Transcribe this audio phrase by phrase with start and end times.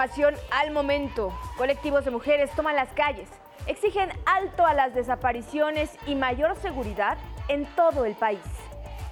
[0.00, 1.30] información al momento.
[1.58, 3.28] Colectivos de mujeres toman las calles,
[3.66, 7.18] exigen alto a las desapariciones y mayor seguridad
[7.48, 8.40] en todo el país.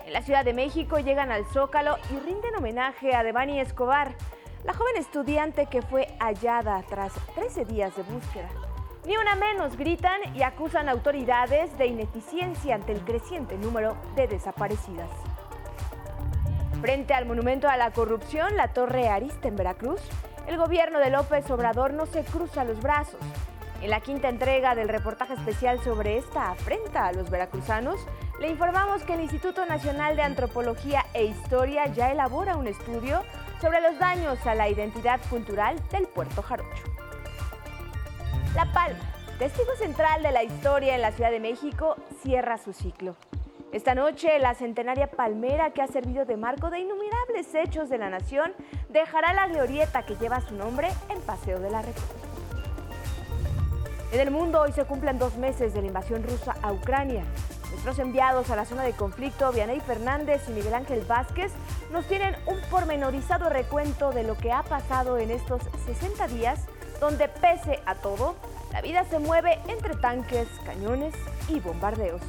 [0.07, 4.15] En la Ciudad de México llegan al Zócalo y rinden homenaje a Devani Escobar,
[4.65, 8.49] la joven estudiante que fue hallada tras 13 días de búsqueda.
[9.05, 15.11] Ni una menos gritan y acusan autoridades de ineficiencia ante el creciente número de desaparecidas.
[16.81, 20.01] Frente al monumento a la corrupción, la Torre Arista en Veracruz,
[20.49, 23.21] el gobierno de López Obrador no se cruza los brazos.
[23.83, 28.01] En la quinta entrega del reportaje especial sobre esta afrenta a los veracruzanos,
[28.41, 33.23] le informamos que el Instituto Nacional de Antropología e Historia ya elabora un estudio
[33.61, 36.85] sobre los daños a la identidad cultural del puerto Jarocho.
[38.55, 39.05] La Palma,
[39.39, 43.17] testigo central de la historia en la Ciudad de México, cierra su ciclo.
[43.71, 48.09] Esta noche, la centenaria palmera que ha servido de marco de innumerables hechos de la
[48.09, 48.55] nación
[48.89, 52.29] dejará la glorieta que lleva su nombre en Paseo de la República.
[54.11, 57.25] En el mundo hoy se cumplen dos meses de la invasión rusa a Ucrania.
[57.71, 61.53] Nuestros enviados a la zona de conflicto, Vianey Fernández y Miguel Ángel Vázquez,
[61.93, 66.65] nos tienen un pormenorizado recuento de lo que ha pasado en estos 60 días,
[67.01, 68.35] donde pese a todo,
[68.73, 71.15] la vida se mueve entre tanques, cañones
[71.51, 72.23] y bombardeos.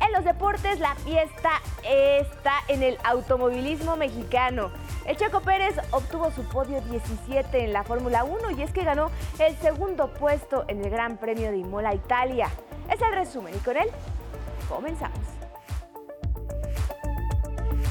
[0.00, 1.50] En los deportes, la fiesta
[1.82, 4.70] está en el automovilismo mexicano.
[5.04, 9.10] El Checo Pérez obtuvo su podio 17 en la Fórmula 1 y es que ganó
[9.38, 12.48] el segundo puesto en el Gran Premio de Imola, Italia.
[12.90, 13.88] Es el resumen y con él
[14.68, 15.18] comenzamos.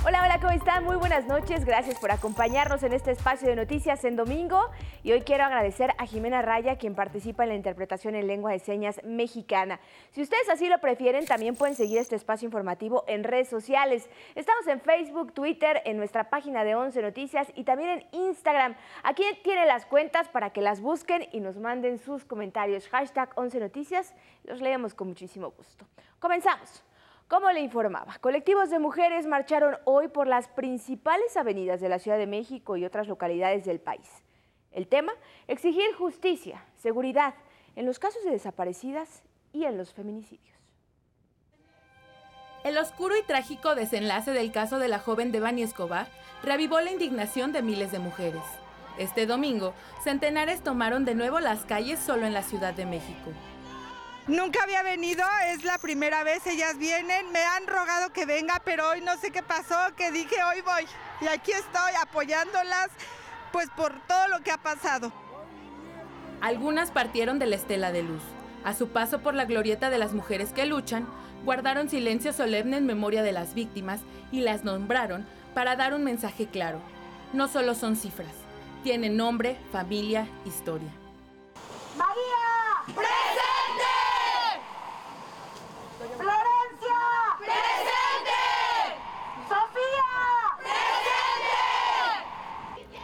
[0.05, 0.85] Hola, hola, ¿cómo están?
[0.85, 1.65] Muy buenas noches.
[1.65, 4.71] Gracias por acompañarnos en este espacio de noticias en domingo.
[5.01, 8.59] Y hoy quiero agradecer a Jimena Raya, quien participa en la interpretación en lengua de
[8.59, 9.79] señas mexicana.
[10.11, 14.09] Si ustedes así lo prefieren, también pueden seguir este espacio informativo en redes sociales.
[14.35, 18.75] Estamos en Facebook, Twitter, en nuestra página de 11 Noticias y también en Instagram.
[19.03, 22.89] Aquí tienen las cuentas para que las busquen y nos manden sus comentarios.
[22.89, 24.13] Hashtag 11 Noticias.
[24.43, 25.85] Los leemos con muchísimo gusto.
[26.19, 26.83] Comenzamos.
[27.29, 32.17] Como le informaba, colectivos de mujeres marcharon hoy por las principales avenidas de la Ciudad
[32.17, 34.23] de México y otras localidades del país.
[34.71, 35.13] El tema,
[35.47, 37.33] exigir justicia, seguridad
[37.75, 40.57] en los casos de desaparecidas y en los feminicidios.
[42.63, 46.07] El oscuro y trágico desenlace del caso de la joven Devani Escobar
[46.43, 48.43] reavivó la indignación de miles de mujeres.
[48.97, 53.31] Este domingo, centenares tomaron de nuevo las calles solo en la Ciudad de México.
[54.27, 58.89] Nunca había venido, es la primera vez, ellas vienen, me han rogado que venga, pero
[58.89, 60.85] hoy no sé qué pasó, que dije hoy voy.
[61.21, 62.89] Y aquí estoy apoyándolas,
[63.51, 65.11] pues por todo lo que ha pasado.
[66.41, 68.21] Algunas partieron de la estela de luz.
[68.63, 71.07] A su paso por la glorieta de las mujeres que luchan,
[71.45, 74.01] guardaron silencio solemne en memoria de las víctimas
[74.31, 76.79] y las nombraron para dar un mensaje claro.
[77.33, 78.33] No solo son cifras,
[78.83, 80.91] tienen nombre, familia, historia.
[81.97, 83.28] María, presente.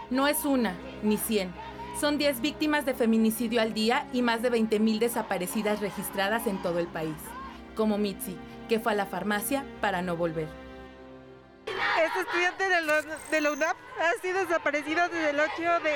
[0.10, 1.52] No es una, ni cien.
[2.00, 6.80] Son 10 víctimas de feminicidio al día y más de 20.000 desaparecidas registradas en todo
[6.80, 7.16] el país.
[7.76, 8.36] Como Mitzi,
[8.70, 10.48] que fue a la farmacia para no volver.
[11.66, 12.70] Este estudiante
[13.32, 15.96] de la, UNAP ha sido desaparecida desde el 8 de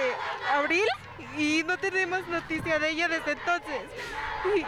[0.53, 0.85] abril
[1.37, 3.81] y no tenemos noticia de ella desde entonces.
[4.55, 4.65] Y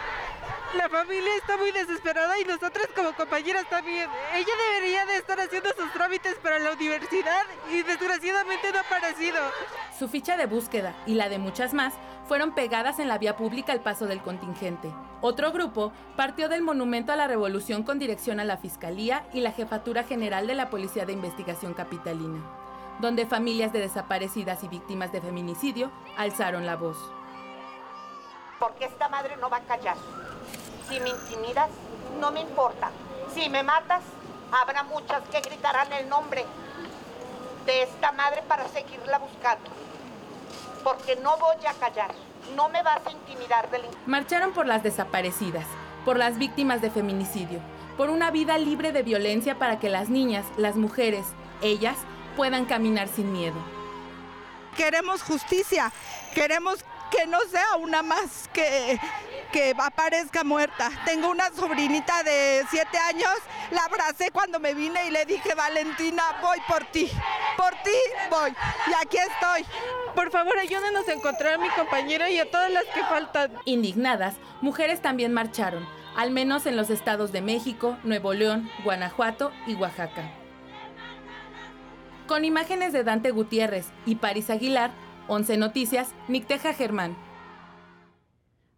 [0.75, 4.09] la familia está muy desesperada y nosotras como compañeras también.
[4.33, 9.39] Ella debería de estar haciendo sus trámites para la universidad y desgraciadamente no ha aparecido.
[9.97, 11.93] Su ficha de búsqueda y la de muchas más
[12.27, 14.91] fueron pegadas en la vía pública al paso del contingente.
[15.21, 19.51] Otro grupo partió del Monumento a la Revolución con dirección a la Fiscalía y la
[19.51, 22.39] Jefatura General de la Policía de Investigación Capitalina,
[22.99, 26.97] donde familias de desaparecidas y víctimas de feminicidio alzaron la voz.
[28.59, 29.97] Porque esta madre no va a callar.
[30.91, 31.69] Si me intimidas,
[32.19, 32.91] no me importa.
[33.33, 34.03] Si me matas,
[34.51, 36.45] habrá muchas que gritarán el nombre
[37.65, 39.69] de esta madre para seguirla buscando.
[40.83, 42.11] Porque no voy a callar.
[42.57, 43.83] No me vas a intimidar del...
[44.05, 45.65] Marcharon por las desaparecidas,
[46.03, 47.61] por las víctimas de feminicidio,
[47.95, 51.25] por una vida libre de violencia para que las niñas, las mujeres,
[51.61, 51.95] ellas,
[52.35, 53.55] puedan caminar sin miedo.
[54.75, 55.93] Queremos justicia,
[56.33, 58.99] queremos que no sea una más que,
[59.51, 60.89] que aparezca muerta.
[61.05, 63.33] Tengo una sobrinita de siete años,
[63.71, 67.09] la abracé cuando me vine y le dije, Valentina, voy por ti,
[67.57, 67.97] por ti
[68.29, 68.51] voy.
[68.87, 69.65] Y aquí estoy.
[70.15, 73.51] Por favor, ayúdenos a encontrar a mi compañera y a todas las que faltan.
[73.65, 79.75] Indignadas, mujeres también marcharon, al menos en los estados de México, Nuevo León, Guanajuato y
[79.75, 80.31] Oaxaca.
[82.27, 84.91] Con imágenes de Dante Gutiérrez y Paris Aguilar,
[85.27, 87.15] 11 Noticias, Nicteja Germán.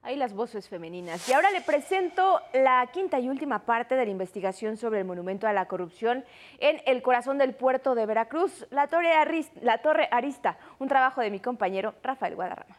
[0.06, 1.30] Ahí las voces femeninas.
[1.30, 5.48] Y ahora le presento la quinta y última parte de la investigación sobre el monumento
[5.48, 6.26] a la corrupción
[6.60, 11.22] en el corazón del puerto de Veracruz, la Torre, Arista, la Torre Arista, un trabajo
[11.22, 12.78] de mi compañero Rafael Guadarrama.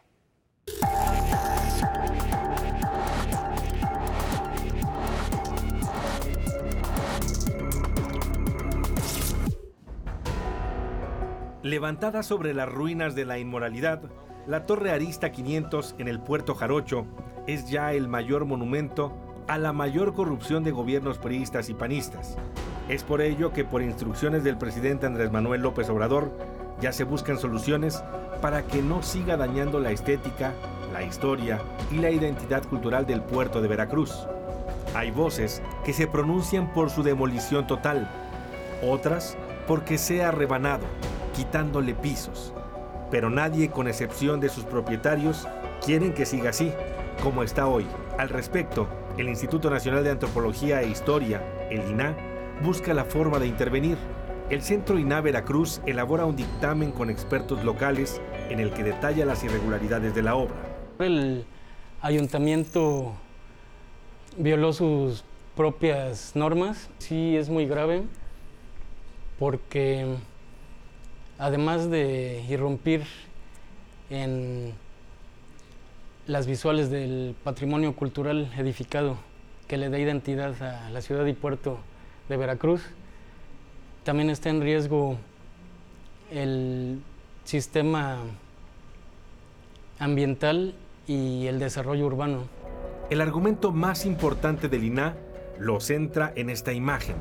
[11.63, 14.03] Levantada sobre las ruinas de la inmoralidad,
[14.47, 17.07] la Torre Arista 500 en el puerto Jarocho
[17.47, 19.13] es ya el mayor monumento
[19.47, 22.37] a la mayor corrupción de gobiernos priistas y panistas.
[22.89, 26.31] Es por ello que por instrucciones del presidente Andrés Manuel López Obrador
[26.81, 28.03] ya se buscan soluciones
[28.43, 30.53] para que no siga dañando la estética,
[30.93, 31.61] la historia
[31.91, 34.27] y la identidad cultural del puerto de Veracruz.
[34.95, 38.11] Hay voces que se pronuncian por su demolición total,
[38.83, 39.37] otras
[39.67, 40.85] porque sea rebanado,
[41.35, 42.53] quitándole pisos.
[43.11, 45.47] Pero nadie, con excepción de sus propietarios,
[45.85, 46.73] quieren que siga así,
[47.23, 47.87] como está hoy.
[48.19, 52.17] Al respecto, el Instituto Nacional de Antropología e Historia, el INA,
[52.63, 53.97] busca la forma de intervenir.
[54.51, 58.21] El Centro INA Veracruz elabora un dictamen con expertos locales
[58.51, 60.57] en el que detalla las irregularidades de la obra.
[60.99, 61.45] El
[62.03, 63.15] ayuntamiento
[64.37, 65.25] violó sus
[65.57, 66.91] propias normas.
[66.99, 68.03] Sí, es muy grave
[69.39, 70.17] porque
[71.39, 73.05] además de irrumpir
[74.11, 74.73] en
[76.27, 79.17] las visuales del patrimonio cultural edificado
[79.69, 81.79] que le da identidad a la ciudad y puerto
[82.29, 82.83] de Veracruz,
[84.05, 85.17] también está en riesgo
[86.31, 87.01] el
[87.45, 88.19] sistema
[89.99, 90.75] ambiental
[91.07, 92.45] y el desarrollo urbano.
[93.11, 95.17] El argumento más importante del INA
[95.59, 97.17] lo centra en esta imagen,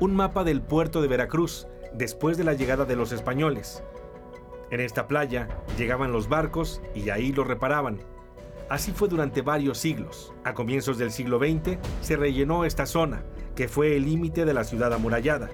[0.00, 3.82] un mapa del puerto de Veracruz, después de la llegada de los españoles.
[4.70, 7.98] En esta playa llegaban los barcos y ahí los reparaban.
[8.68, 10.32] Así fue durante varios siglos.
[10.44, 13.24] A comienzos del siglo XX se rellenó esta zona,
[13.56, 15.50] que fue el límite de la ciudad amurallada.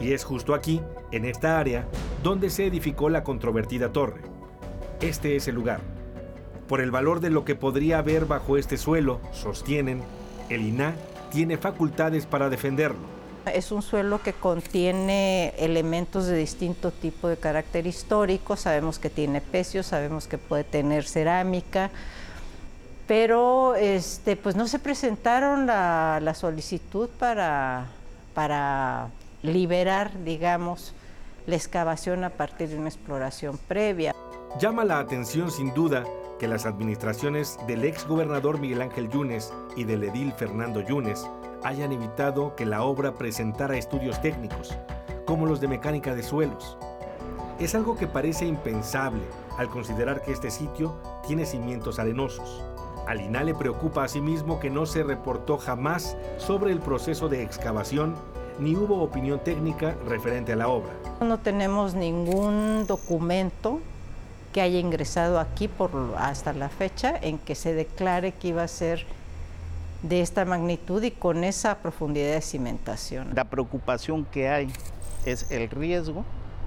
[0.00, 0.80] Y es justo aquí,
[1.12, 1.86] en esta área,
[2.22, 4.22] donde se edificó la controvertida torre.
[5.00, 5.80] Este es el lugar.
[6.66, 10.02] Por el valor de lo que podría haber bajo este suelo, sostienen,
[10.48, 10.94] el INA
[11.30, 13.13] tiene facultades para defenderlo.
[13.52, 19.40] Es un suelo que contiene elementos de distinto tipo de carácter histórico, sabemos que tiene
[19.40, 21.90] pecios, sabemos que puede tener cerámica,
[23.06, 27.86] pero este, pues no se presentaron la, la solicitud para,
[28.32, 29.08] para
[29.42, 30.94] liberar, digamos,
[31.46, 34.14] la excavación a partir de una exploración previa.
[34.58, 36.04] Llama la atención sin duda
[36.38, 41.26] que las administraciones del ex gobernador Miguel Ángel Yunes y del edil Fernando Yunes
[41.64, 44.76] hayan evitado que la obra presentara estudios técnicos,
[45.24, 46.76] como los de mecánica de suelos.
[47.58, 49.22] Es algo que parece impensable
[49.56, 50.94] al considerar que este sitio
[51.26, 52.62] tiene cimientos arenosos.
[53.06, 58.14] Al INA le preocupa asimismo que no se reportó jamás sobre el proceso de excavación
[58.58, 60.92] ni hubo opinión técnica referente a la obra.
[61.20, 63.80] No tenemos ningún documento
[64.52, 68.68] que haya ingresado aquí por hasta la fecha en que se declare que iba a
[68.68, 69.06] ser
[70.02, 73.34] de esta magnitud y con esa profundidad de cimentación.
[73.34, 74.72] La preocupación que hay
[75.24, 76.24] es el riesgo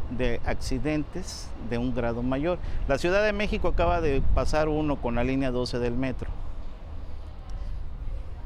[0.10, 2.60] de accidentes de un grado mayor.
[2.88, 6.30] La Ciudad de México acaba de pasar uno con la línea 12 del metro.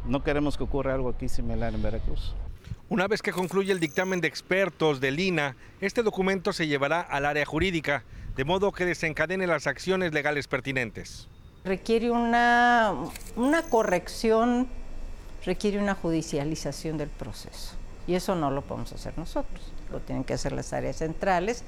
[0.06, 2.36] No queremos que ocurra algo aquí similar en Veracruz.
[2.90, 7.26] Una vez que concluye el dictamen de expertos del INA, este documento se llevará al
[7.26, 8.04] área jurídica,
[8.36, 11.30] de modo que desencadene las acciones legales pertinentes.
[11.64, 12.94] Requiere una,
[13.36, 14.68] una corrección
[15.46, 17.76] requiere una judicialización del proceso.
[18.08, 21.64] Y eso no lo podemos hacer nosotros, lo tienen que hacer las áreas centrales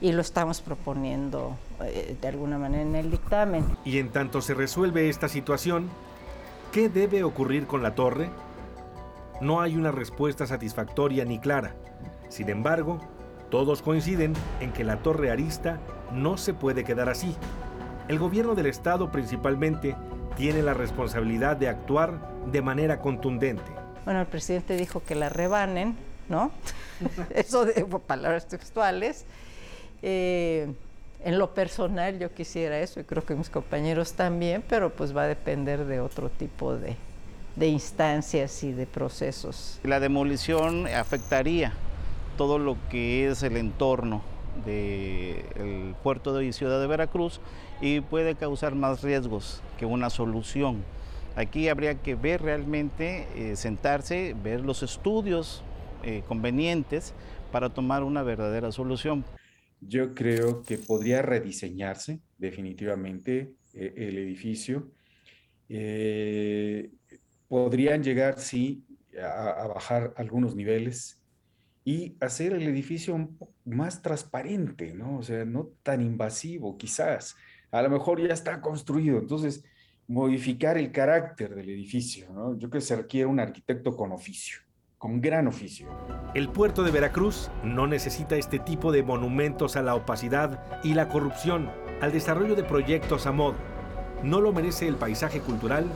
[0.00, 3.64] y lo estamos proponiendo eh, de alguna manera en el dictamen.
[3.84, 5.88] Y en tanto se resuelve esta situación,
[6.72, 8.30] ¿qué debe ocurrir con la torre?
[9.40, 11.74] No hay una respuesta satisfactoria ni clara.
[12.28, 13.00] Sin embargo,
[13.50, 15.78] todos coinciden en que la torre arista
[16.12, 17.36] no se puede quedar así.
[18.08, 19.96] El gobierno del estado principalmente
[20.36, 22.18] tiene la responsabilidad de actuar
[22.50, 23.70] de manera contundente.
[24.04, 25.96] Bueno, el presidente dijo que la rebanen,
[26.28, 26.50] ¿no?
[27.34, 29.24] Eso de palabras textuales.
[30.02, 30.72] Eh,
[31.24, 35.22] en lo personal yo quisiera eso y creo que mis compañeros también, pero pues va
[35.22, 36.96] a depender de otro tipo de,
[37.54, 39.78] de instancias y de procesos.
[39.84, 41.72] La demolición afectaría
[42.36, 44.22] todo lo que es el entorno
[44.66, 47.40] del puerto de Ciudad de Veracruz
[47.82, 50.84] y puede causar más riesgos que una solución.
[51.34, 55.64] Aquí habría que ver realmente, eh, sentarse, ver los estudios
[56.04, 57.12] eh, convenientes
[57.50, 59.24] para tomar una verdadera solución.
[59.80, 64.92] yo creo que podría rediseñarse definitivamente eh, el edificio.
[67.48, 68.84] Podrían llegar, sí,
[69.20, 71.20] a, bajar algunos niveles
[71.84, 73.28] y hacer el edificio
[73.64, 75.18] más transparente, ¿no?
[75.18, 77.34] O sea, no tan invasivo, quizás.
[77.72, 79.64] A lo mejor ya está construido, entonces
[80.06, 82.52] modificar el carácter del edificio, ¿no?
[82.58, 84.58] Yo creo que se requiere un arquitecto con oficio,
[84.98, 85.88] con gran oficio.
[86.34, 91.08] El puerto de Veracruz no necesita este tipo de monumentos a la opacidad y la
[91.08, 91.70] corrupción,
[92.02, 93.56] al desarrollo de proyectos a modo.
[94.22, 95.86] No lo merece el paisaje cultural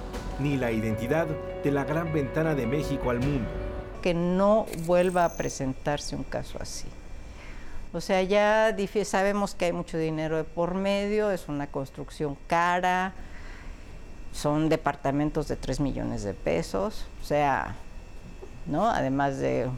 [0.41, 1.27] ni la identidad
[1.63, 3.51] de la gran ventana de México al mundo.
[4.01, 6.89] Que no vuelva a presentarse un caso así.
[7.97, 13.15] O sea, ya sabemos que hay mucho dinero de por medio, es una construcción cara,
[14.35, 17.75] son departamentos de 3 millones de pesos, o sea,
[18.67, 18.91] ¿no?
[18.91, 19.71] Además del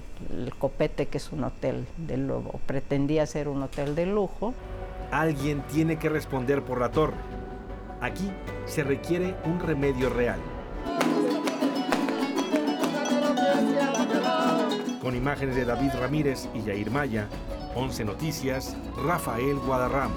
[0.59, 4.53] copete que es un hotel de lujo, pretendía ser un hotel de lujo.
[5.13, 7.15] Alguien tiene que responder por la torre.
[8.01, 8.33] Aquí
[8.67, 10.41] se requiere un remedio real.
[15.01, 17.29] Con imágenes de David Ramírez y Yair Maya,
[17.79, 20.15] 11 Noticias, Rafael Guadarrama.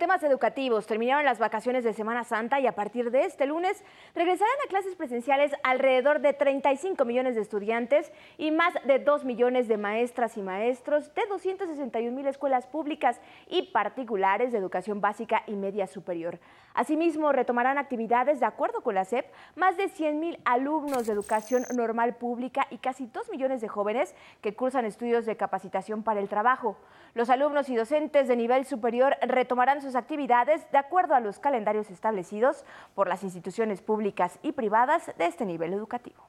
[0.00, 0.86] Temas educativos.
[0.86, 4.96] Terminaron las vacaciones de Semana Santa y a partir de este lunes regresarán a clases
[4.96, 10.42] presenciales alrededor de 35 millones de estudiantes y más de 2 millones de maestras y
[10.42, 16.40] maestros de 261 mil escuelas públicas y particulares de educación básica y media superior.
[16.72, 21.64] Asimismo, retomarán actividades de acuerdo con la SEP más de 100 mil alumnos de educación
[21.74, 26.28] normal pública y casi 2 millones de jóvenes que cursan estudios de capacitación para el
[26.28, 26.78] trabajo.
[27.12, 31.90] Los alumnos y docentes de nivel superior retomarán sus actividades de acuerdo a los calendarios
[31.90, 36.22] establecidos por las instituciones públicas y privadas de este nivel educativo.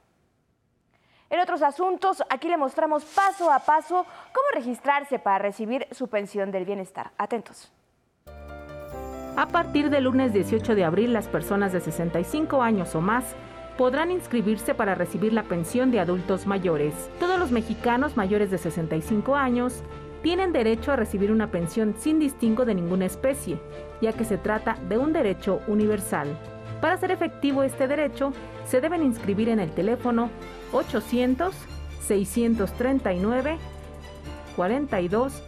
[1.30, 6.50] En otros asuntos, aquí le mostramos paso a paso cómo registrarse para recibir su pensión
[6.50, 7.12] del bienestar.
[7.16, 7.72] Atentos.
[9.34, 13.34] A partir del lunes 18 de abril, las personas de 65 años o más
[13.78, 17.10] podrán inscribirse para recibir la pensión de adultos mayores.
[17.18, 19.82] Todos los mexicanos mayores de 65 años
[20.22, 23.58] tienen derecho a recibir una pensión sin distingo de ninguna especie,
[24.00, 26.28] ya que se trata de un derecho universal.
[26.80, 28.32] Para hacer efectivo este derecho,
[28.66, 30.30] se deben inscribir en el teléfono
[30.72, 33.58] 800-639
[34.56, 35.42] 42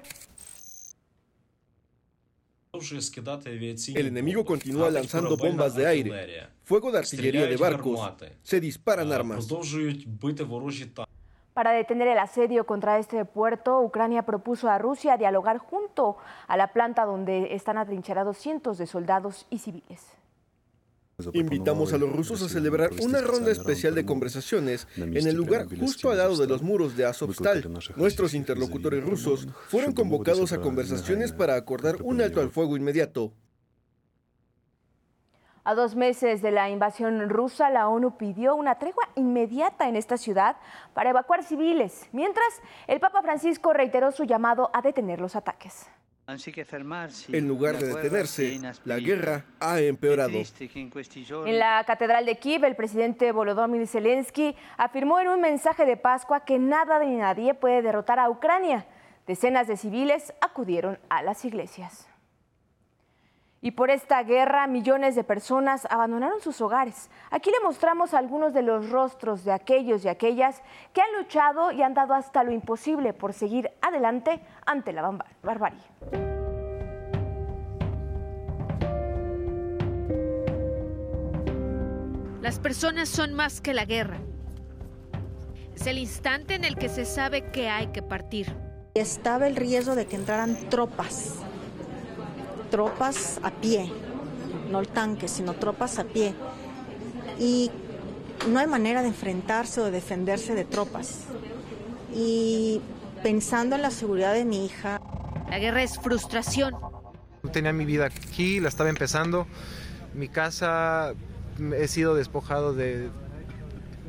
[3.94, 9.46] El enemigo continúa lanzando bombas de aire, fuego de artillería de barcos, se disparan armas.
[11.54, 16.16] Para detener el asedio contra este puerto, Ucrania propuso a Rusia dialogar junto
[16.48, 20.16] a la planta donde están atrincherados cientos de soldados y civiles.
[21.32, 26.10] Invitamos a los rusos a celebrar una ronda especial de conversaciones en el lugar justo
[26.10, 27.66] al lado de los muros de Azovstal.
[27.96, 33.32] Nuestros interlocutores rusos fueron convocados a conversaciones para acordar un alto al fuego inmediato.
[35.64, 40.18] A dos meses de la invasión rusa, la ONU pidió una tregua inmediata en esta
[40.18, 40.56] ciudad
[40.92, 42.46] para evacuar civiles, mientras
[42.86, 45.86] el Papa Francisco reiteró su llamado a detener los ataques.
[46.28, 50.32] En lugar de detenerse, la guerra ha empeorado.
[51.46, 56.44] En la Catedral de Kiev, el presidente Volodymyr Zelensky afirmó en un mensaje de Pascua
[56.44, 58.86] que nada ni nadie puede derrotar a Ucrania.
[59.28, 62.05] Decenas de civiles acudieron a las iglesias.
[63.66, 67.10] Y por esta guerra, millones de personas abandonaron sus hogares.
[67.32, 71.82] Aquí le mostramos algunos de los rostros de aquellos y aquellas que han luchado y
[71.82, 75.82] han dado hasta lo imposible por seguir adelante ante la barbarie.
[82.40, 84.18] Las personas son más que la guerra.
[85.74, 88.46] Es el instante en el que se sabe que hay que partir.
[88.94, 91.44] Estaba el riesgo de que entraran tropas
[92.70, 93.90] tropas a pie,
[94.70, 96.34] no el tanque, sino tropas a pie.
[97.38, 97.70] Y
[98.48, 101.24] no hay manera de enfrentarse o de defenderse de tropas.
[102.14, 102.80] Y
[103.22, 105.00] pensando en la seguridad de mi hija.
[105.50, 106.74] La guerra es frustración.
[107.52, 109.46] Tenía mi vida aquí, la estaba empezando.
[110.14, 111.14] Mi casa,
[111.76, 113.10] he sido despojado de,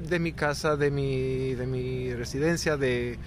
[0.08, 3.20] de mi casa, de mi, de mi residencia, de,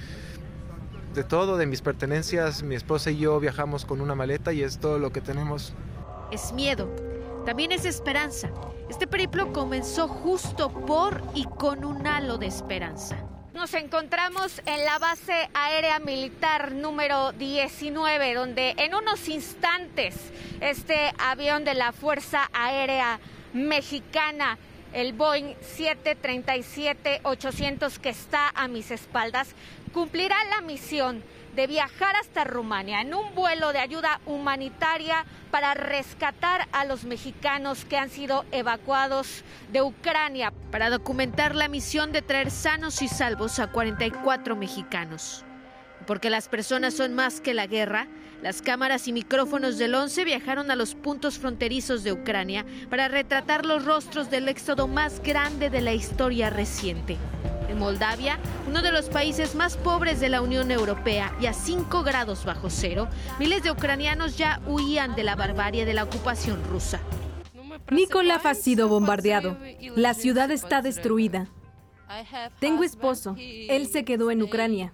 [1.14, 2.62] de todo, de mis pertenencias.
[2.62, 5.72] Mi esposa y yo viajamos con una maleta y es todo lo que tenemos.
[6.30, 6.88] Es miedo,
[7.44, 8.50] también es esperanza.
[8.88, 13.16] Este periplo comenzó justo por y con un halo de esperanza.
[13.54, 20.16] Nos encontramos en la base aérea militar número 19, donde en unos instantes
[20.60, 23.20] este avión de la Fuerza Aérea
[23.52, 24.56] Mexicana
[24.92, 29.54] el Boeing 737-800 que está a mis espaldas
[29.92, 31.22] cumplirá la misión
[31.54, 37.84] de viajar hasta Rumania en un vuelo de ayuda humanitaria para rescatar a los mexicanos
[37.84, 43.58] que han sido evacuados de Ucrania, para documentar la misión de traer sanos y salvos
[43.58, 45.44] a 44 mexicanos.
[46.10, 48.08] Porque las personas son más que la guerra,
[48.42, 53.64] las cámaras y micrófonos del 11 viajaron a los puntos fronterizos de Ucrania para retratar
[53.64, 57.16] los rostros del éxodo más grande de la historia reciente.
[57.68, 62.02] En Moldavia, uno de los países más pobres de la Unión Europea y a 5
[62.02, 63.06] grados bajo cero,
[63.38, 66.98] miles de ucranianos ya huían de la barbarie de la ocupación rusa.
[67.88, 69.56] Nikolaf ha sido bombardeado.
[69.94, 71.46] La ciudad está destruida.
[72.58, 73.36] Tengo esposo.
[73.38, 74.92] Él se quedó en Ucrania.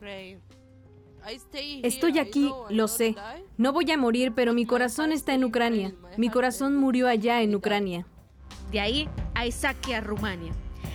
[1.82, 3.16] Estoy aquí, lo sé.
[3.56, 5.94] No voy a morir, pero mi corazón está en Ucrania.
[6.16, 8.06] Mi corazón murió allá en Ucrania.
[8.70, 10.52] De ahí a Isaquia, Rumania.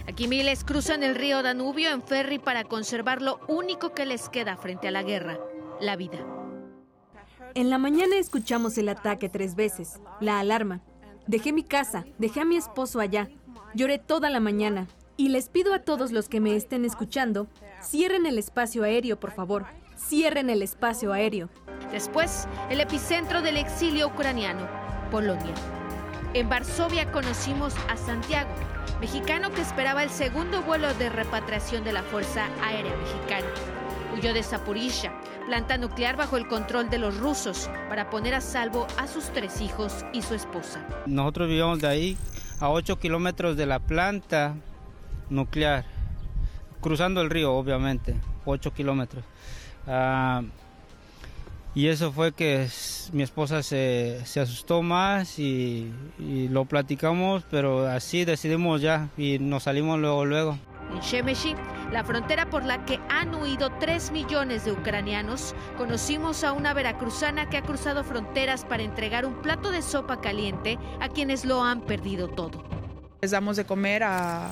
[0.07, 4.57] Aquí miles cruzan el río Danubio en ferry para conservar lo único que les queda
[4.57, 5.39] frente a la guerra,
[5.79, 6.19] la vida.
[7.53, 10.81] En la mañana escuchamos el ataque tres veces, la alarma.
[11.27, 13.29] Dejé mi casa, dejé a mi esposo allá.
[13.73, 14.87] Lloré toda la mañana.
[15.17, 17.47] Y les pido a todos los que me estén escuchando,
[17.81, 19.65] cierren el espacio aéreo, por favor.
[20.07, 21.49] Cierren el espacio aéreo.
[21.91, 24.67] Después, el epicentro del exilio ucraniano,
[25.09, 25.53] Polonia.
[26.33, 28.49] En Varsovia conocimos a Santiago,
[28.99, 33.47] mexicano que esperaba el segundo vuelo de repatriación de la Fuerza Aérea Mexicana.
[34.13, 35.13] Huyó de Zaporizhia,
[35.45, 39.61] planta nuclear bajo el control de los rusos, para poner a salvo a sus tres
[39.61, 40.85] hijos y su esposa.
[41.05, 42.17] Nosotros vivíamos de ahí
[42.59, 44.55] a 8 kilómetros de la planta
[45.29, 45.85] nuclear,
[46.81, 49.23] cruzando el río, obviamente, 8 kilómetros.
[49.87, 50.43] Ah,
[51.73, 52.67] y eso fue que
[53.13, 59.97] mi esposa se, asustó más y, lo platicamos, pero así decidimos ya y nos salimos
[59.99, 60.57] luego, luego.
[60.93, 61.55] En Shemeshi,
[61.93, 67.49] la frontera por la que han huido 3 millones de ucranianos, conocimos a una veracruzana
[67.49, 71.79] que ha cruzado fronteras para entregar un plato de sopa caliente a quienes lo han
[71.79, 72.65] perdido todo.
[73.21, 74.51] Les damos de comer a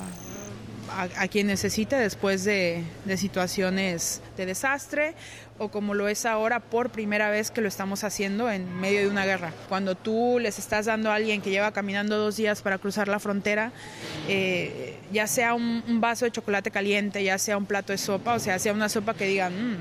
[0.96, 5.14] a, quien necesite después de, de, situaciones de desastre
[5.60, 9.08] o como lo es ahora por primera vez que lo estamos haciendo en medio de
[9.08, 9.52] una guerra.
[9.68, 13.18] Cuando tú les estás dando a alguien que lleva caminando dos días para cruzar la
[13.18, 13.70] frontera,
[14.26, 18.38] eh, ya sea un, vaso de chocolate caliente, ya sea un plato de sopa, o
[18.38, 19.76] sea, sea una sopa que digan, mm".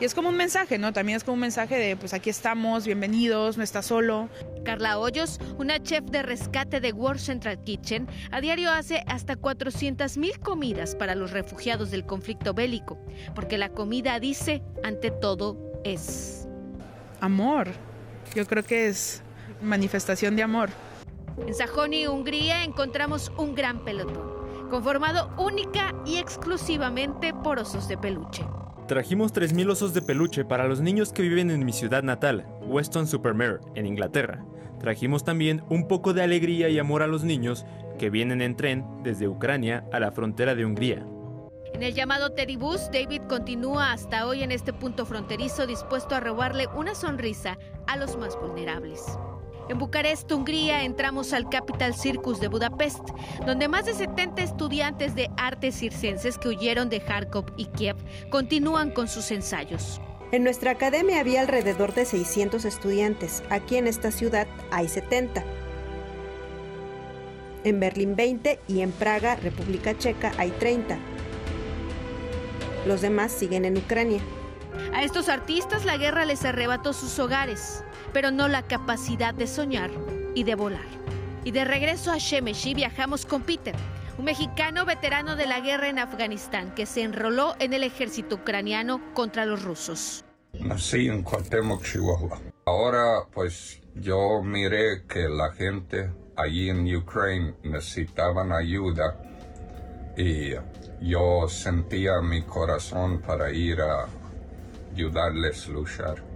[0.00, 0.92] y es como un mensaje, ¿no?
[0.92, 4.28] También es como un mensaje de, pues aquí estamos, bienvenidos, no estás solo.
[4.62, 10.18] Carla Hoyos, una chef de rescate de World Central Kitchen, a diario hace hasta 400
[10.18, 12.98] mil comidas para los refugiados del conflicto bélico,
[13.34, 16.48] porque la comida dice, ante todo es
[17.20, 17.68] amor.
[18.34, 19.22] Yo creo que es
[19.62, 20.70] manifestación de amor.
[21.46, 28.44] En Sajonia, Hungría, encontramos un gran pelotón, conformado única y exclusivamente por osos de peluche.
[28.86, 33.06] Trajimos 3.000 osos de peluche para los niños que viven en mi ciudad natal, Weston
[33.06, 34.44] Supermare, en Inglaterra.
[34.78, 37.64] trajimos también un poco de alegría y amor a los niños
[37.98, 41.06] que vienen en tren desde Ucrania a la frontera de Hungría.
[41.74, 46.68] En el llamado Teribus, David continúa hasta hoy en este punto fronterizo dispuesto a robarle
[46.68, 47.58] una sonrisa
[47.88, 49.02] a los más vulnerables.
[49.68, 53.00] En Bucarest, Hungría, entramos al Capital Circus de Budapest,
[53.44, 57.96] donde más de 70 estudiantes de artes circenses que huyeron de Kharkov y Kiev
[58.30, 60.00] continúan con sus ensayos.
[60.30, 63.42] En nuestra academia había alrededor de 600 estudiantes.
[63.50, 65.42] Aquí en esta ciudad hay 70.
[67.64, 71.13] En Berlín 20 y en Praga, República Checa, hay 30.
[72.86, 74.20] Los demás siguen en Ucrania.
[74.92, 79.90] A estos artistas la guerra les arrebató sus hogares, pero no la capacidad de soñar
[80.34, 80.86] y de volar.
[81.44, 83.74] Y de regreso a Shemeshi viajamos con Peter,
[84.18, 89.00] un mexicano veterano de la guerra en Afganistán que se enroló en el ejército ucraniano
[89.14, 90.24] contra los rusos.
[90.60, 92.40] Nací en Cuauhtémoc, Chihuahua.
[92.66, 99.20] Ahora pues yo miré que la gente allí en Ucrania necesitaban ayuda
[100.16, 100.54] y
[101.00, 104.06] yo sentía mi corazón para ir a
[104.92, 106.34] ayudarles a luchar.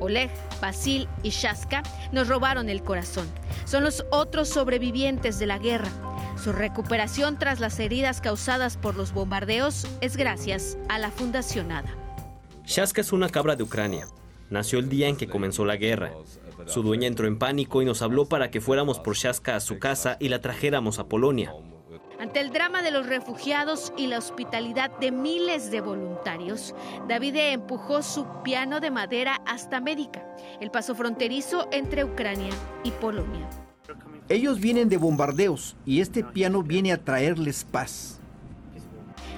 [0.00, 3.26] Oleg, Basil y Shaska nos robaron el corazón.
[3.64, 5.88] Son los otros sobrevivientes de la guerra.
[6.36, 11.94] Su recuperación tras las heridas causadas por los bombardeos es gracias a la Fundación ADA.
[12.64, 14.06] Shaska es una cabra de Ucrania.
[14.50, 16.12] Nació el día en que comenzó la guerra.
[16.66, 19.78] Su dueña entró en pánico y nos habló para que fuéramos por Shaska a su
[19.78, 21.52] casa y la trajéramos a Polonia.
[22.18, 26.74] Ante el drama de los refugiados y la hospitalidad de miles de voluntarios,
[27.08, 30.24] David empujó su piano de madera hasta Médica,
[30.60, 32.52] el paso fronterizo entre Ucrania
[32.84, 33.48] y Polonia.
[34.28, 38.20] Ellos vienen de bombardeos y este piano viene a traerles paz.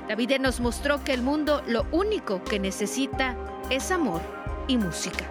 [0.08, 3.36] David nos mostró que el mundo lo único que necesita
[3.70, 4.20] es amor
[4.68, 5.24] y música.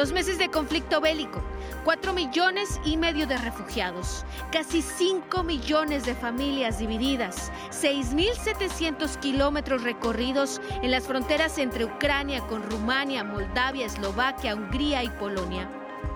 [0.00, 1.42] Dos meses de conflicto bélico,
[1.84, 10.62] cuatro millones y medio de refugiados, casi cinco millones de familias divididas, 6.700 kilómetros recorridos
[10.80, 15.68] en las fronteras entre Ucrania con Rumania, Moldavia, Eslovaquia, Hungría y Polonia.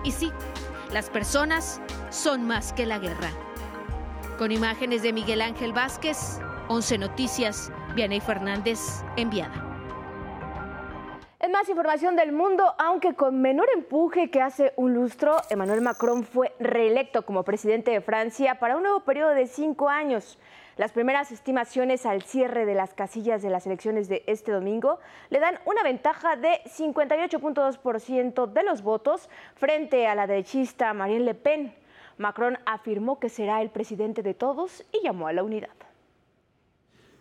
[0.03, 0.31] Y sí,
[0.91, 3.29] las personas son más que la guerra.
[4.39, 8.79] Con imágenes de Miguel Ángel Vázquez, 11 Noticias, Vianey Fernández,
[9.15, 9.74] enviada.
[11.45, 16.23] En más información del mundo, aunque con menor empuje que hace un lustro, Emmanuel Macron
[16.23, 20.39] fue reelecto como presidente de Francia para un nuevo periodo de cinco años.
[20.75, 24.97] Las primeras estimaciones al cierre de las casillas de las elecciones de este domingo
[25.29, 31.35] le dan una ventaja de 58.2% de los votos frente a la derechista Marine Le
[31.35, 31.75] Pen.
[32.17, 35.84] Macron afirmó que será el presidente de todos y llamó a la unidad.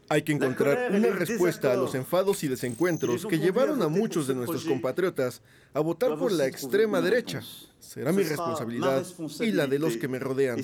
[0.08, 4.34] Hay que encontrar una respuesta a los enfados y desencuentros que llevaron a muchos de
[4.34, 7.40] nuestros compatriotas a votar por la extrema derecha.
[7.78, 9.04] Será mi responsabilidad
[9.40, 10.58] y la de los que me rodean.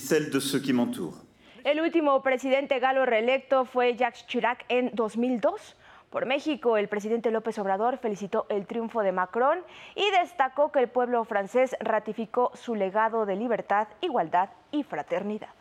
[1.62, 5.76] El último presidente galo reelecto fue Jacques Chirac en 2002.
[6.08, 9.58] Por México, el presidente López Obrador felicitó el triunfo de Macron
[9.94, 15.59] y destacó que el pueblo francés ratificó su legado de libertad, igualdad y fraternidad.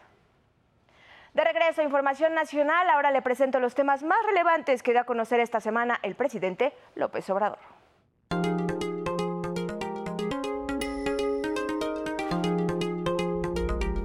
[1.34, 5.04] De regreso a Información Nacional, ahora le presento los temas más relevantes que da a
[5.04, 7.60] conocer esta semana el presidente López Obrador.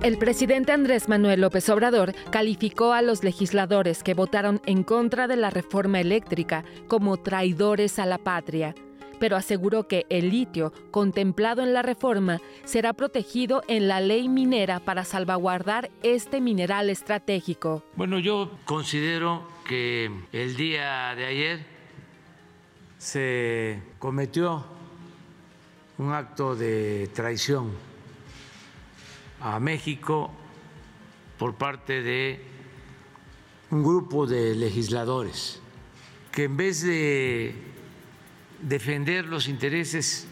[0.04, 5.37] El presidente Andrés Manuel López Obrador calificó a los legisladores que votaron en contra de
[5.37, 8.74] la reforma eléctrica como traidores a la patria,
[9.18, 14.81] pero aseguró que el litio contemplado en la reforma será protegido en la ley minera
[14.81, 17.83] para salvaguardar este mineral estratégico.
[17.96, 21.66] Bueno, yo considero que el día de ayer
[22.98, 24.64] se cometió
[25.98, 27.70] un acto de traición
[29.40, 30.31] a México
[31.38, 32.40] por parte de
[33.70, 35.61] un grupo de legisladores
[36.33, 37.55] que en vez de
[38.62, 40.26] defender los intereses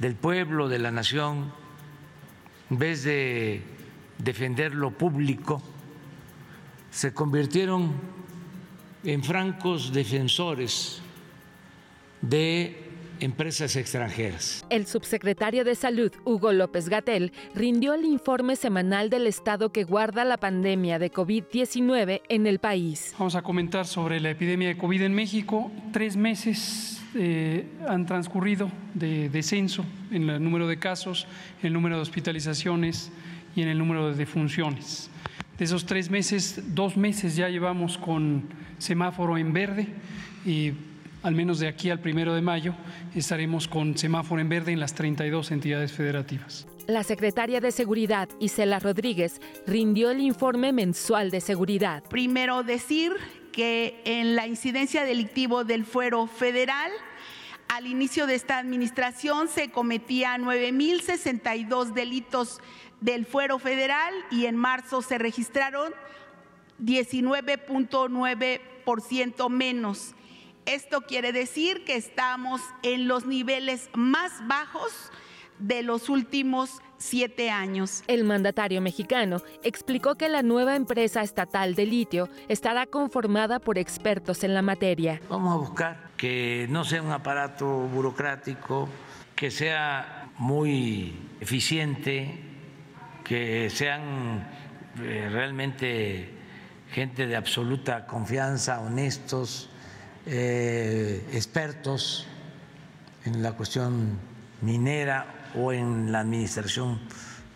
[0.00, 1.52] del pueblo, de la nación,
[2.70, 3.62] en vez de
[4.18, 5.62] defender lo público,
[6.90, 7.92] se convirtieron
[9.04, 11.00] en francos defensores
[12.20, 12.86] de
[13.20, 14.64] empresas extranjeras.
[14.68, 20.24] El subsecretario de Salud, Hugo López Gatel, rindió el informe semanal del estado que guarda
[20.24, 23.14] la pandemia de COVID-19 en el país.
[23.18, 25.70] Vamos a comentar sobre la epidemia de COVID en México.
[25.92, 31.26] Tres meses eh, han transcurrido de descenso en el número de casos,
[31.60, 33.10] en el número de hospitalizaciones
[33.54, 35.10] y en el número de defunciones.
[35.58, 38.44] De esos tres meses, dos meses ya llevamos con
[38.78, 39.88] semáforo en verde
[40.44, 40.72] y
[41.22, 42.74] al menos de aquí al primero de mayo
[43.14, 46.66] estaremos con semáforo en verde en las 32 entidades federativas.
[46.86, 52.04] La secretaria de Seguridad, Isela Rodríguez, rindió el informe mensual de seguridad.
[52.08, 53.12] Primero decir
[53.56, 56.92] que en la incidencia delictivo del fuero federal,
[57.68, 62.60] al inicio de esta administración se cometían 9.062 delitos
[63.00, 65.94] del fuero federal y en marzo se registraron
[66.82, 70.14] 19.9% menos.
[70.66, 74.92] Esto quiere decir que estamos en los niveles más bajos
[75.58, 78.02] de los últimos siete años.
[78.06, 84.44] El mandatario mexicano explicó que la nueva empresa estatal de litio estará conformada por expertos
[84.44, 85.20] en la materia.
[85.28, 88.88] Vamos a buscar que no sea un aparato burocrático,
[89.34, 92.40] que sea muy eficiente,
[93.24, 94.48] que sean
[95.02, 96.30] eh, realmente
[96.90, 99.68] gente de absoluta confianza, honestos,
[100.26, 102.26] eh, expertos
[103.24, 104.18] en la cuestión
[104.62, 106.98] minera o en la administración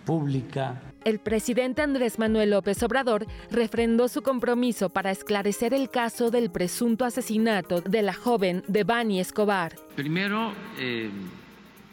[0.04, 0.80] pública.
[1.04, 7.04] El presidente Andrés Manuel López Obrador refrendó su compromiso para esclarecer el caso del presunto
[7.04, 9.74] asesinato de la joven Devani Escobar.
[9.96, 11.10] Primero, eh,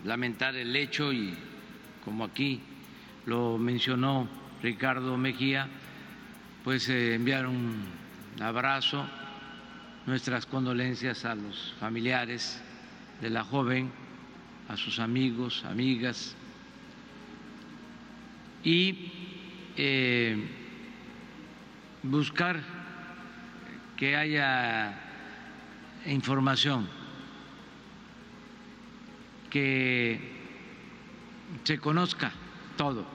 [0.04, 1.34] lamentar el hecho y
[2.04, 2.62] como aquí
[3.26, 4.28] lo mencionó
[4.62, 5.68] Ricardo Mejía,
[6.64, 7.86] pues eh, enviar un
[8.42, 9.06] abrazo
[10.06, 12.62] nuestras condolencias a los familiares
[13.22, 13.92] de la joven,
[14.68, 16.36] a sus amigos, amigas
[18.64, 19.12] y
[19.78, 20.46] eh,
[22.04, 22.62] buscar
[23.96, 24.94] que haya
[26.06, 26.88] información,
[29.50, 30.20] que
[31.64, 32.32] se conozca
[32.76, 33.06] todo.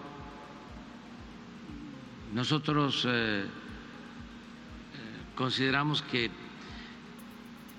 [2.33, 3.47] Nosotros eh, eh,
[5.35, 6.31] consideramos que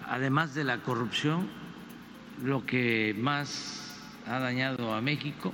[0.08, 1.63] además de la corrupción,
[2.44, 5.54] lo que más ha dañado a México,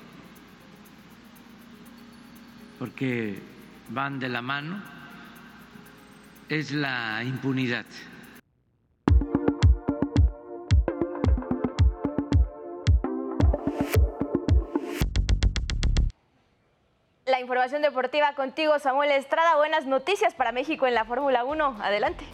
[2.79, 3.39] porque
[3.89, 4.81] van de la mano,
[6.49, 7.85] es la impunidad.
[17.25, 19.57] La información deportiva contigo, Samuel Estrada.
[19.57, 21.77] Buenas noticias para México en la Fórmula 1.
[21.83, 22.25] Adelante.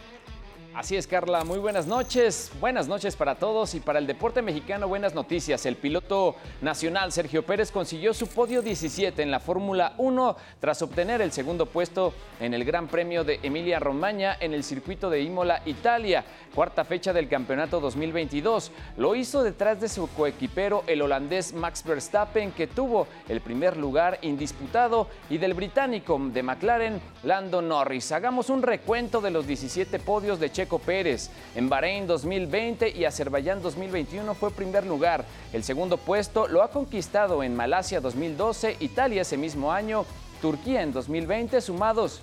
[0.76, 1.46] Así es, Carla.
[1.46, 2.52] Muy buenas noches.
[2.60, 4.90] Buenas noches para todos y para el deporte mexicano.
[4.90, 5.66] Buenas noticias.
[5.66, 11.22] El piloto nacional Sergio Pérez consiguió su podio 17 en la Fórmula 1 tras obtener
[11.22, 15.62] el segundo puesto en el Gran Premio de Emilia Romagna en el circuito de Imola,
[15.66, 18.74] Italia, cuarta fecha del campeonato 2022.
[18.98, 24.20] Lo hizo detrás de su coequipero, el holandés Max Verstappen, que tuvo el primer lugar
[24.24, 28.12] indisputado, y del británico de McLaren, Lando Norris.
[28.12, 31.30] Hagamos un recuento de los 17 podios de Checo Pérez.
[31.56, 35.26] En Bahrein 2020 y Azerbaiyán 2021 fue primer lugar.
[35.54, 40.06] El segundo puesto lo ha conquistado en Malasia 2012, Italia ese mismo año,
[40.42, 42.22] Turquía en 2020, sumados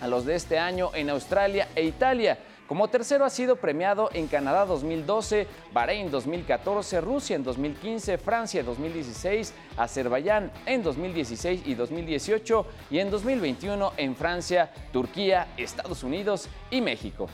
[0.00, 2.38] a los de este año en Australia e Italia.
[2.66, 9.52] Como tercero ha sido premiado en Canadá 2012, Bahrein 2014, Rusia en 2015, Francia 2016,
[9.76, 17.28] Azerbaiyán en 2016 y 2018 y en 2021 en Francia, Turquía, Estados Unidos y México.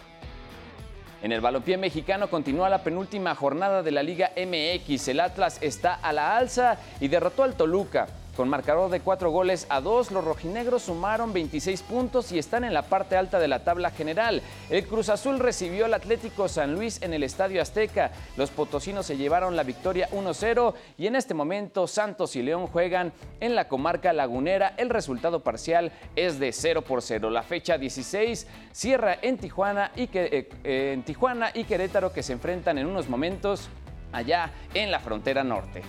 [1.22, 5.08] En el balompié mexicano continúa la penúltima jornada de la Liga MX.
[5.08, 8.08] El Atlas está a la alza y derrotó al Toluca.
[8.36, 12.72] Con marcador de cuatro goles a dos, los rojinegros sumaron 26 puntos y están en
[12.72, 14.40] la parte alta de la tabla general.
[14.70, 18.12] El Cruz Azul recibió al Atlético San Luis en el Estadio Azteca.
[18.36, 23.12] Los potosinos se llevaron la victoria 1-0 y en este momento Santos y León juegan
[23.40, 24.74] en la comarca lagunera.
[24.76, 27.30] El resultado parcial es de 0 por 0.
[27.30, 32.32] La fecha 16 cierra en Tijuana y, que, eh, en Tijuana y Querétaro que se
[32.32, 33.68] enfrentan en unos momentos
[34.12, 35.82] allá en la frontera norte.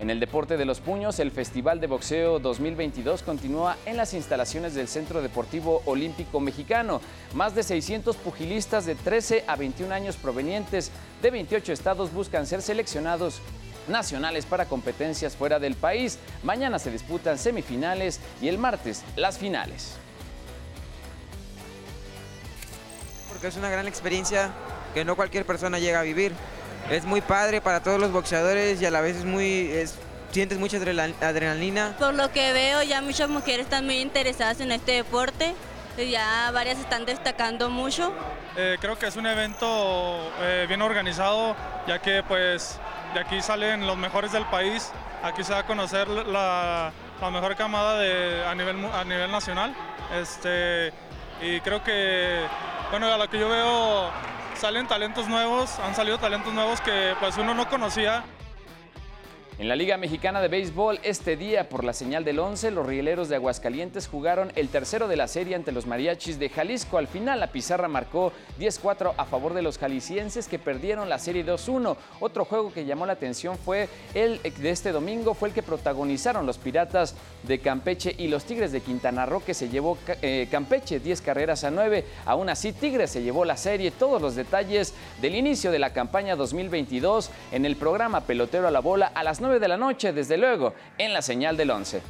[0.00, 4.74] En el deporte de los puños, el Festival de Boxeo 2022 continúa en las instalaciones
[4.74, 7.00] del Centro Deportivo Olímpico Mexicano.
[7.34, 12.62] Más de 600 pugilistas de 13 a 21 años provenientes de 28 estados buscan ser
[12.62, 13.40] seleccionados
[13.88, 16.20] nacionales para competencias fuera del país.
[16.44, 19.96] Mañana se disputan semifinales y el martes las finales.
[23.28, 24.52] Porque es una gran experiencia
[24.94, 26.32] que no cualquier persona llega a vivir
[26.90, 29.70] es muy padre para todos los boxeadores y a la vez es muy
[30.30, 31.94] sientes mucha adrenalina.
[31.98, 35.54] Por lo que veo ya muchas mujeres están muy interesadas en este deporte,
[35.96, 38.12] ya varias están destacando mucho.
[38.56, 42.78] Eh, creo que es un evento eh, bien organizado, ya que pues
[43.14, 44.90] de aquí salen los mejores del país,
[45.22, 49.74] aquí se va a conocer la, la mejor camada de, a, nivel, a nivel nacional.
[50.14, 50.92] Este,
[51.40, 52.42] y creo que,
[52.90, 54.10] bueno, a lo que yo veo,
[54.58, 58.24] salen talentos nuevos, han salido talentos nuevos que pues uno no conocía.
[59.58, 63.28] En la Liga Mexicana de Béisbol, este día, por la señal del 11, los rieleros
[63.28, 66.96] de Aguascalientes jugaron el tercero de la serie ante los mariachis de Jalisco.
[66.96, 71.44] Al final, la pizarra marcó 10-4 a favor de los jaliscienses que perdieron la serie
[71.44, 71.96] 2-1.
[72.20, 76.46] Otro juego que llamó la atención fue el de este domingo, fue el que protagonizaron
[76.46, 81.00] los Piratas de Campeche y los Tigres de Quintana Roo, que se llevó eh, Campeche
[81.00, 82.04] 10 carreras a 9.
[82.26, 83.90] Aún así, Tigres se llevó la serie.
[83.90, 88.78] Todos los detalles del inicio de la campaña 2022 en el programa Pelotero a la
[88.78, 92.02] Bola a las 9 de la noche, desde luego, en la señal del 11.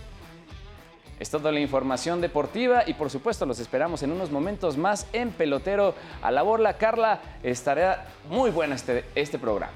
[1.21, 5.31] Es toda la información deportiva y por supuesto los esperamos en unos momentos más en
[5.31, 6.75] Pelotero a la Bola.
[6.75, 9.73] Carla, estará muy bueno este, este programa.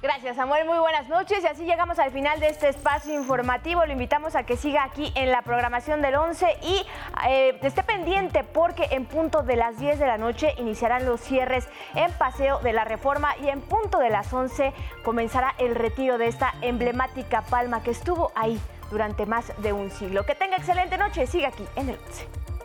[0.00, 0.64] Gracias, Samuel.
[0.64, 1.42] Muy buenas noches.
[1.42, 3.84] Y así llegamos al final de este espacio informativo.
[3.84, 6.86] Lo invitamos a que siga aquí en la programación del 11 y
[7.28, 11.68] eh, esté pendiente porque en punto de las 10 de la noche iniciarán los cierres
[11.96, 16.28] en Paseo de la Reforma y en punto de las 11 comenzará el retiro de
[16.28, 18.60] esta emblemática palma que estuvo ahí
[18.92, 20.24] durante más de un siglo.
[20.24, 21.26] Que tenga excelente noche.
[21.26, 22.57] Siga aquí en el 11.